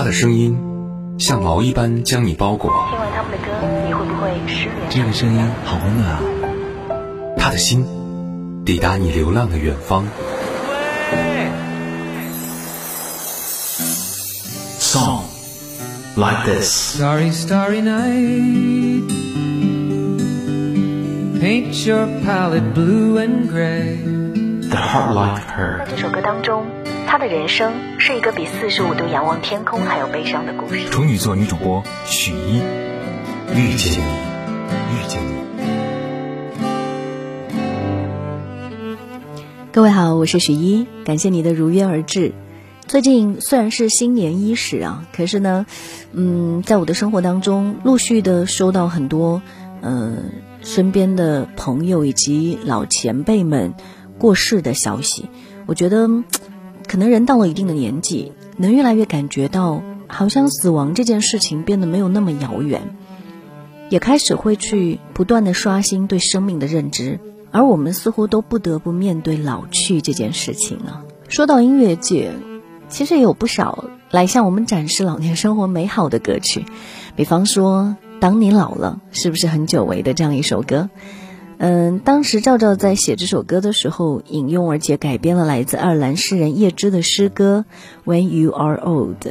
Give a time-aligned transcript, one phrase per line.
[0.00, 0.56] 他的声音
[1.18, 2.70] 像毛衣般将你包裹。
[2.88, 3.52] 听完他们的歌，
[3.86, 4.88] 你会不会失眠？
[4.88, 6.22] 这个声音好温暖啊！
[7.36, 7.84] 他的心
[8.64, 10.06] 抵达你流浪的远方。
[14.78, 15.24] Song
[16.16, 16.96] like this.
[16.96, 19.06] Starry, starry night.
[21.42, 23.98] Paint your palette blue and gray.
[24.66, 25.84] The heart like her.
[25.90, 26.64] 这首歌当中，
[27.10, 30.88] 他的人生是一个比四十五度仰望天空还要悲伤的故事。
[30.90, 32.58] 处女座女主播许一，
[33.52, 35.32] 遇见你，遇见你。
[39.72, 42.32] 各位好，我是许一，感谢你的如约而至。
[42.86, 45.66] 最近虽然是新年伊始啊，可是呢，
[46.12, 49.42] 嗯，在我的生活当中，陆续的收到很多，
[49.80, 50.16] 呃，
[50.62, 53.74] 身边的朋友以及老前辈们
[54.16, 55.28] 过世的消息。
[55.66, 56.24] 我觉得，嗯
[56.90, 62.96] 可能人到了一定的年纪，能越来越感觉到，好像死亡这件事情变得没有那么遥远，
[63.90, 67.20] 也开始会去不断的刷新对生命的认知。
[67.52, 71.04] 而我们似乎都不得不面对老去这件事情啊。
[71.28, 72.32] 说到音乐界，
[72.88, 76.64] 其实也有不少来向我们展示老年生活美好的歌曲，
[77.14, 80.90] 比方说《当你老了》，是不是很久违的这样一首歌？
[81.62, 87.66] 嗯，当时赵照在写这首歌的时候，引用而且改编了来自爱尔兰诗人叶芝的诗歌
[88.10, 89.22] 《When You Are Old》。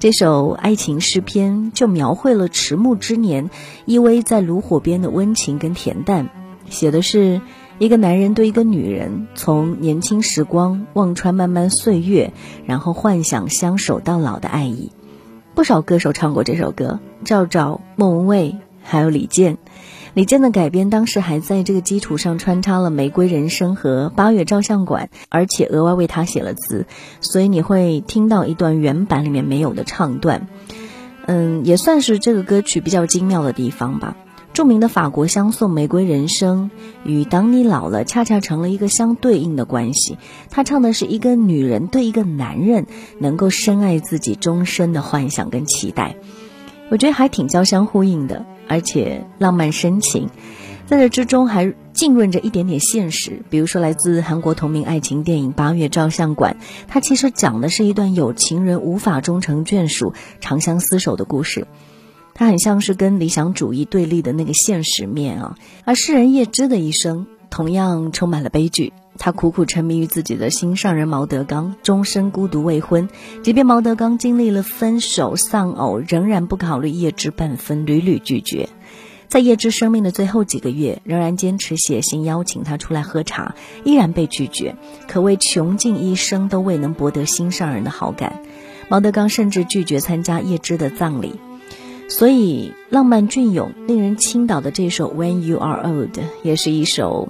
[0.00, 3.48] 这首爱情诗篇就描绘了迟暮之年
[3.84, 6.30] 依偎在炉火边的温情跟恬淡，
[6.68, 7.40] 写的是
[7.78, 12.32] 一个男人对一个女人从年轻时光望穿漫漫岁月，
[12.66, 14.90] 然后幻想相守到老的爱意。
[15.54, 19.58] 不少歌手唱过这首歌，赵照、莫文蔚，还有李健。
[20.14, 26.86] 李健的改编当时还在这个基础上穿插了《玫瑰人生》和《八月照相馆》，而且额外为他写了词，
[27.20, 30.48] 所以你会听到一段原版里面没有的唱段。
[31.26, 34.16] 嗯，也算是这个歌曲比较精妙的地方吧。
[34.54, 36.70] 著名的法国香颂《玫瑰人生》
[37.04, 40.18] 与《当你老了》恰恰成了一个相对应的关系。
[40.50, 42.86] 他唱的是一个女人对一个男人
[43.20, 46.16] 能够深爱自己终身的幻想跟期待，
[46.90, 50.28] 我觉得还挺交相呼应的，而且浪漫深情。
[50.86, 56.56] 在这之中还浸润着一点点现实，比如说来自韩国同名爱情电影《八月照相馆》，
[56.88, 61.66] 它其实讲的是一段有情人无法终成眷属、长相厮守的故事。
[62.32, 65.56] 它很像是跟理想主义对立的那个现实面啊。
[65.84, 73.08] 而诗人叶芝的一生同样充满了悲剧，他苦苦沉迷于自己的心上人毛德刚，终身孤独未婚。
[73.42, 78.68] 即便毛德刚经历了分手、丧偶，仍然不考虑叶芝半分，屡屡拒绝。
[79.28, 83.54] 在叶芝生命的最后几个月，仍然坚持写信邀请他出来喝茶，
[83.84, 84.76] 依然被拒绝，
[85.06, 88.40] 可谓穷尽一生都未能博得心上人的好感。
[88.88, 91.34] 毛德刚甚至拒绝参加叶芝的葬礼。
[92.08, 97.28] 所以，浪漫隽永、令人倾倒的这首《When You Are Old》也是一首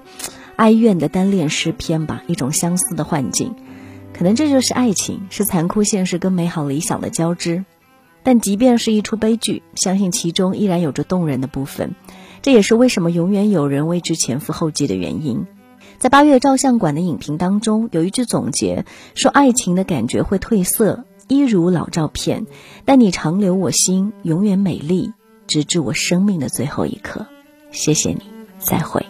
[0.55, 3.57] 哀怨的单恋诗篇吧，一种相思的幻境。
[4.15, 7.65] 可能这就是爱情，是残酷现实跟美好理想的交织。
[8.23, 11.95] 但即便是一出悲剧，相信其中依然有着动人的部分。
[12.41, 15.47] 这也是为什么永远有人为之前赴后继的原因。
[15.99, 18.85] 在八月照相馆的影评当中，有一句总结
[19.15, 22.47] 说：“爱情的感觉会褪色。”一如老照片，
[22.85, 25.13] 但你长留我心，永远美丽，
[25.47, 27.27] 直至我生命的最后一刻。
[27.71, 28.23] 谢谢你，
[28.59, 29.05] 再会。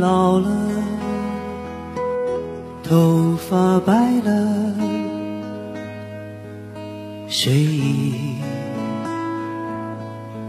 [0.00, 0.48] 老了，
[2.82, 3.92] 头发白
[4.24, 4.74] 了，
[7.28, 8.36] 睡意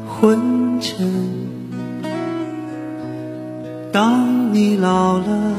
[0.07, 1.11] 昏沉。
[3.91, 5.53] 当你老了，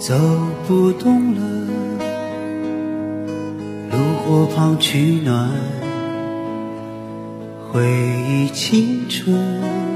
[0.00, 0.12] 走
[0.66, 1.40] 不动了，
[3.92, 5.48] 炉火旁取暖，
[7.70, 7.86] 回
[8.28, 9.95] 忆青春。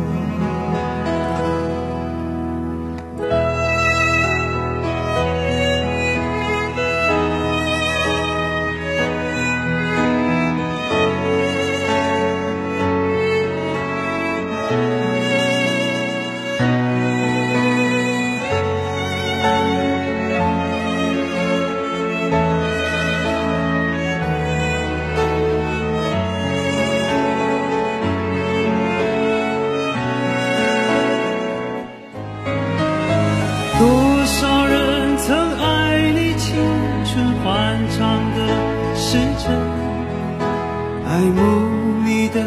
[42.03, 42.43] 你的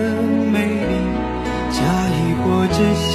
[0.53, 0.95] 美丽，
[1.71, 1.79] 假
[2.11, 3.13] 意或真心。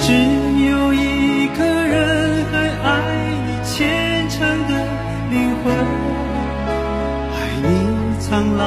[0.00, 0.12] 只
[0.66, 2.88] 有一个人还爱
[3.46, 3.72] 你虔
[4.28, 4.38] 诚
[4.68, 4.72] 的
[5.30, 5.64] 灵魂，
[7.32, 7.66] 爱你
[8.20, 8.22] 苍
[8.56, 8.62] 老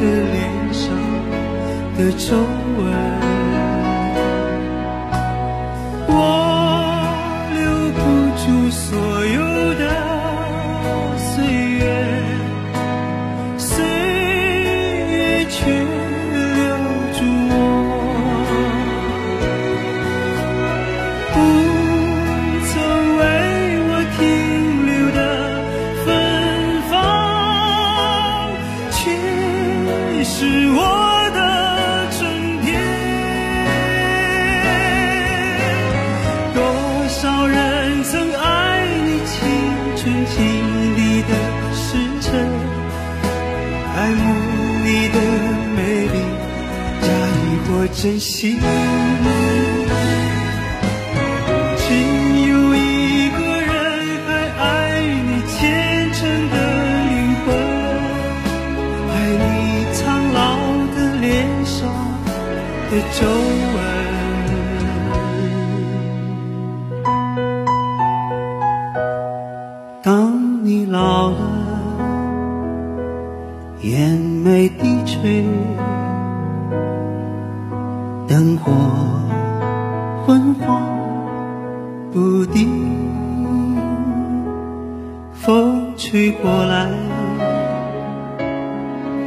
[0.00, 0.02] 的
[0.32, 0.36] 脸
[0.72, 0.84] 上
[1.98, 2.36] 的皱
[2.78, 2.80] 纹。
[6.08, 6.12] 我
[7.54, 7.60] 留
[7.96, 8.00] 不
[8.38, 8.86] 住所
[48.06, 48.56] 真心。
[51.76, 51.84] 只
[52.48, 53.68] 有一个人
[54.28, 54.30] 还
[54.62, 54.64] 爱
[55.02, 55.52] 你虔
[56.12, 56.54] 诚的
[57.08, 57.12] 灵
[57.42, 57.46] 魂，
[59.10, 59.12] 爱
[59.42, 59.44] 你
[59.92, 59.98] 苍
[60.32, 60.38] 老
[60.94, 61.26] 的脸
[61.64, 61.74] 上
[62.92, 63.26] 的皱
[63.74, 63.76] 纹。
[70.04, 70.08] 当
[70.64, 71.36] 你老了，
[73.82, 75.44] 眼眉低垂，
[78.28, 78.72] 灯火
[80.26, 80.82] 昏黄
[82.12, 82.68] 不定，
[85.32, 86.88] 风吹过来，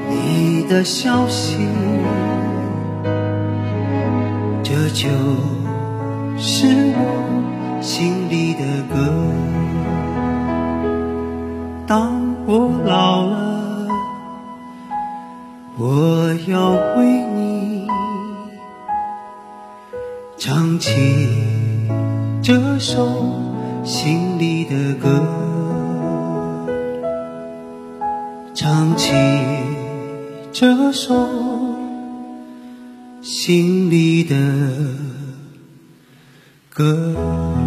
[0.10, 1.66] 你的消息，
[4.62, 5.08] 这就
[6.38, 8.60] 是我心里的
[8.94, 8.96] 歌。
[11.88, 12.12] 当
[12.46, 13.88] 我老了，
[15.78, 17.88] 我要为你
[20.42, 20.96] 唱起
[22.42, 23.36] 这首
[23.84, 25.22] 心里的歌，
[28.56, 29.12] 唱起
[30.54, 31.28] 这首
[33.22, 34.38] 心里的
[36.70, 37.59] 歌。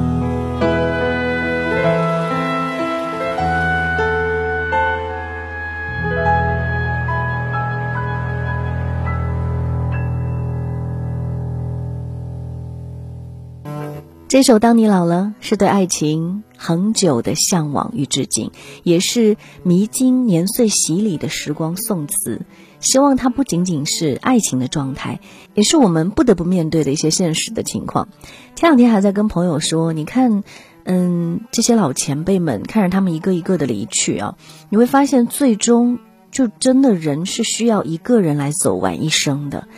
[14.33, 18.51] 这首《当你老了》是对爱情恒久的向往与致敬，
[18.83, 22.41] 也是弥经年岁洗礼的时光宋词。
[22.81, 25.21] 希望它不仅仅是爱情的状态，
[25.53, 28.09] 也是我们不得不面对的一些现实的情况。
[28.57, 30.43] 前两天还在跟朋友说，你看，
[30.85, 34.39] 嗯，这些老前辈们，看着他们一个一个的离去啊，
[34.71, 35.99] 你会发现，最终
[36.31, 39.69] 就真的人是需要一个人来走完一生的，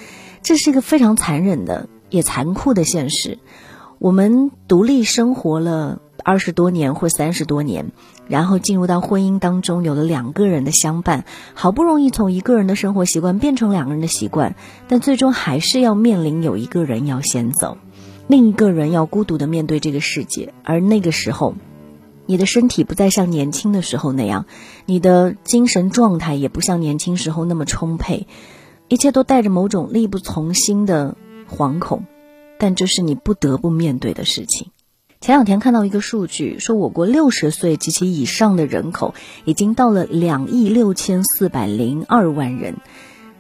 [0.44, 3.38] 这是一个非常残忍的也残酷的现实。
[3.98, 7.92] 我们独立生活了二十多年或三十多年，
[8.28, 11.24] 然后进入到婚姻当中，有了两个人的相伴，
[11.54, 14.56] 好不容易从一个人的生活习惯变成两个人的习惯，
[14.88, 17.78] 但最终还是要面临有一个人要先走，
[18.26, 21.54] 另一个人要孤独的面对这个世界，而那个时候，
[22.26, 24.46] 你的身体不再像年轻的时候那样，
[24.86, 28.26] 你的精神状态也不像年轻时候那么充沛，
[28.88, 31.16] 一切都带着某种力不从心的
[31.50, 32.04] 惶恐。
[32.64, 34.68] 但这是你不得不面对的事情。
[35.20, 42.76] 前两天看到一个数据，说我国六十岁及其以上的人口已经到了两亿六千四百零二万人。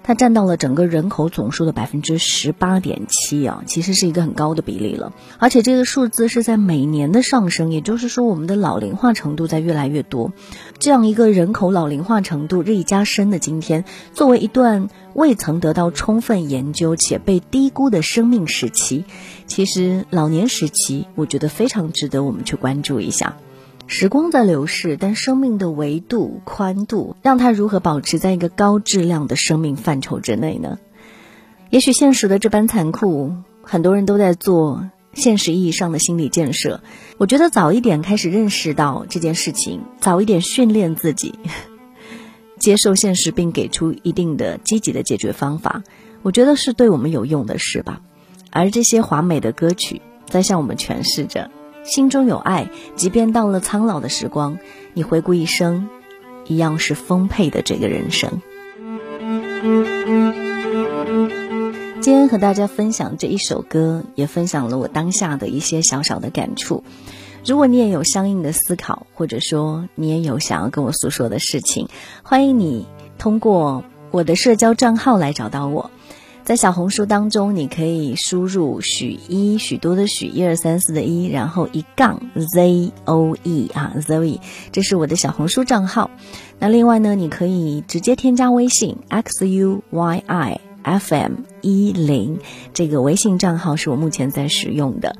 [0.06, 5.14] 它占到了整个人口总数的百分之十八点七啊，其实是一个很高的比例了。
[5.38, 10.32] 而且这个数字是在每年的上升，也就是说我们的老龄化程度在越来越多。
[10.78, 19.06] 这样一个人口老龄化程度日益加深的今天，作为一段未曾得到充分研究且被低估的生命时期，
[19.46, 23.38] 其实老年时期，我觉得非常值得我们去关注一下。
[23.86, 30.78] 时光在流逝，但生命的维度、宽度，让它如何保持在一个高质量的生命范畴之内呢？
[31.70, 36.80] 也许现实的这般残酷，很多人都在做现实意义上的心理建设。
[37.18, 41.34] 我觉得早一点开始认识到这件事情，早一点训练自己，
[42.58, 45.82] 接受现实，并给出一定的积极的解决方法，
[46.22, 48.00] 我觉得是对我们有用的事吧。
[48.50, 51.50] 而这些华美的歌曲，在向我们诠释着。
[51.84, 54.58] 心中有爱，即便到了苍老的时光，
[54.94, 55.88] 你回顾一生，
[56.46, 58.40] 一样是丰沛的这个人生。
[62.00, 66.84] 今天和大家分享这一首歌，也分享了我当下的一些小小的感触。
[67.44, 71.88] 如果你也有相应的思考，或者说你也有想要跟我诉说的事情，
[72.22, 72.86] 欢迎你
[73.18, 75.90] 通过我的社交账号来找到我。
[76.44, 86.10] 在小红书当中，你可以输入许一许多的许一二三四的一，然后一杠 z o e 啊 zoe，这是我的小红书账号。
[86.58, 91.32] 那另外呢，你可以直接添加微信 x u y i f m
[91.62, 92.38] 一零，
[92.74, 95.16] 这个微信账号是我目前在使用的。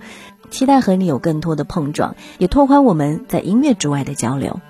[0.50, 4.60] 期待和你有更多的碰撞，也拓宽我们在音乐之外的交流。